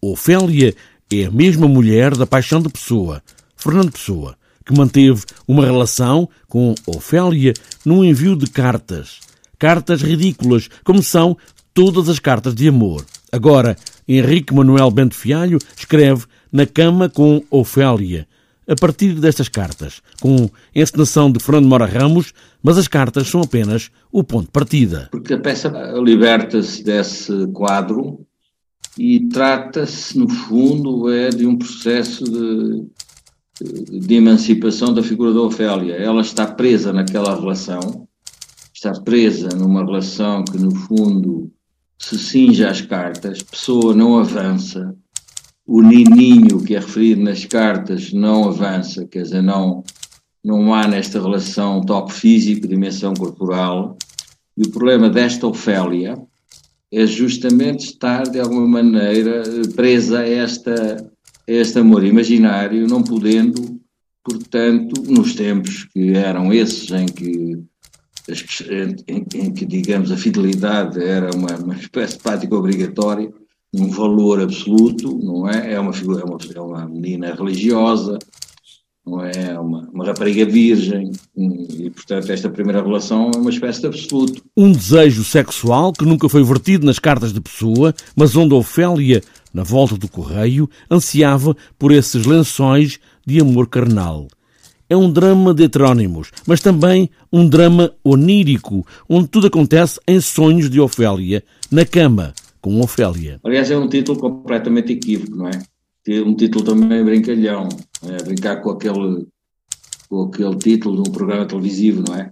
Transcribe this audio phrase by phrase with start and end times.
[0.00, 0.74] Ofélia
[1.12, 3.20] é a mesma mulher da paixão de Pessoa,
[3.56, 7.52] Fernando Pessoa, que manteve uma relação com Ofélia
[7.84, 9.18] num envio de cartas.
[9.58, 11.36] Cartas ridículas, como são
[11.74, 13.04] todas as cartas de amor.
[13.32, 13.76] Agora,
[14.06, 18.28] Henrique Manuel Bento Fialho escreve Na Cama com Ofélia,
[18.68, 23.90] a partir destas cartas, com encenação de Fernando Mora Ramos, mas as cartas são apenas
[24.12, 25.08] o ponto de partida.
[25.10, 25.68] Porque a peça
[26.04, 28.27] liberta-se desse quadro
[28.98, 35.94] e trata-se, no fundo, é de um processo de, de emancipação da figura da Ofélia.
[35.94, 38.08] Ela está presa naquela relação,
[38.74, 41.52] está presa numa relação que, no fundo,
[41.96, 44.96] se cinge às cartas, pessoa não avança,
[45.64, 49.84] o nininho que é referido nas cartas não avança, quer dizer, não,
[50.42, 53.96] não há nesta relação toque físico, dimensão corporal.
[54.56, 56.16] E o problema desta Ofélia
[56.92, 59.42] é justamente estar, de alguma maneira,
[59.76, 60.96] presa a, esta,
[61.48, 63.78] a este amor imaginário, não podendo,
[64.24, 67.62] portanto, nos tempos que eram esses em que,
[69.06, 73.30] em, em que digamos, a fidelidade era uma, uma espécie de prática obrigatória,
[73.74, 75.74] um valor absoluto, não é?
[75.74, 78.18] É uma figura, é uma, é uma menina religiosa,
[79.08, 79.58] não é?
[79.58, 84.42] Uma, uma rapariga virgem, e portanto esta primeira relação é uma espécie de absoluto.
[84.56, 89.62] Um desejo sexual que nunca foi vertido nas cartas de Pessoa, mas onde Ofélia, na
[89.62, 94.28] volta do correio, ansiava por esses lençóis de amor carnal.
[94.90, 100.70] É um drama de heterónimos, mas também um drama onírico, onde tudo acontece em sonhos
[100.70, 103.38] de Ofélia, na cama, com Ofélia.
[103.44, 105.60] Aliás, é um título completamente equívoco, não é?
[106.24, 107.68] Um título também brincalhão,
[108.02, 108.22] é?
[108.22, 109.26] brincar com aquele,
[110.08, 112.30] com aquele título de um programa televisivo, não é?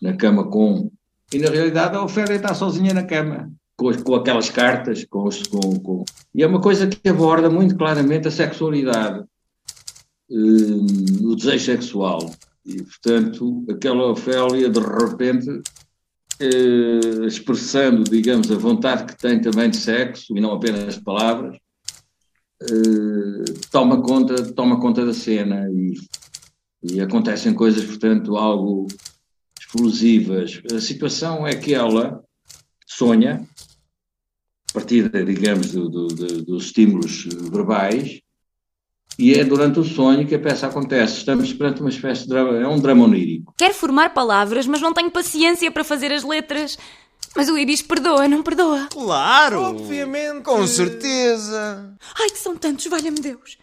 [0.00, 0.90] Na cama com.
[1.32, 5.80] E na realidade a Ofélia está sozinha na cama, com, com aquelas cartas, com, com,
[5.80, 9.24] com, E é uma coisa que aborda muito claramente a sexualidade,
[10.30, 12.30] um, o desejo sexual.
[12.64, 15.62] E, portanto, aquela Ofélia, de repente,
[16.38, 21.56] eh, expressando, digamos, a vontade que tem também de sexo e não apenas de palavras,
[22.62, 25.94] eh, toma, conta, toma conta da cena e,
[26.82, 28.86] e acontecem coisas, portanto, algo
[29.58, 30.62] explosivas.
[30.72, 32.22] A situação é que ela
[32.86, 33.46] sonha,
[34.70, 38.20] a partir, digamos, do, do, do, dos estímulos verbais,
[39.18, 41.18] e é durante o sonho que a peça acontece.
[41.18, 43.54] Estamos perante uma espécie de drama, é um drama onírico.
[43.56, 46.76] Quero formar palavras, mas não tenho paciência para fazer as letras.
[47.36, 48.88] Mas o Iris perdoa, não perdoa?
[48.90, 49.60] Claro!
[49.60, 50.42] Obviamente!
[50.42, 51.94] Com certeza!
[52.18, 53.58] Ai, que são tantos, valha-me Deus!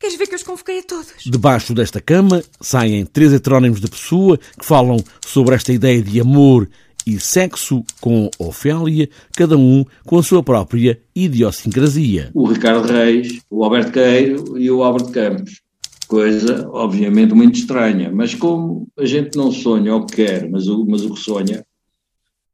[0.00, 1.12] Queres ver que eu os convoquei a todos?
[1.26, 4.96] Debaixo desta cama saem três heterónimos de pessoa que falam
[5.26, 6.68] sobre esta ideia de amor
[7.04, 12.30] e sexo com Ofélia, cada um com a sua própria idiosincrasia.
[12.32, 15.60] O Ricardo Reis, o Alberto Queiro e o Álvaro Campos.
[16.06, 18.10] Coisa, obviamente, muito estranha.
[18.12, 21.64] Mas como a gente não sonha o que quer, mas o, mas o que sonha,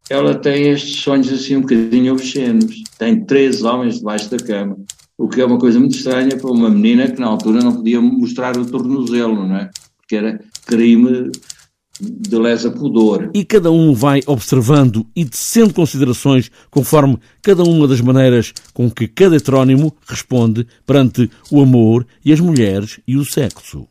[0.08, 2.82] ela tem estes sonhos assim um bocadinho obscenos.
[2.98, 4.76] Tem três homens debaixo da cama.
[5.16, 8.00] O que é uma coisa muito estranha para uma menina que na altura não podia
[8.00, 9.70] mostrar o tornozelo, não é?
[9.96, 11.30] Porque era crime
[12.00, 13.30] de lesa pudor.
[13.32, 19.06] E cada um vai observando e tecendo considerações conforme cada uma das maneiras com que
[19.06, 23.86] cada heterónimo responde perante o amor e as mulheres e o sexo.